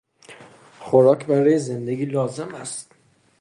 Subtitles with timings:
[0.79, 2.91] خوراک برای زندگی لازم است.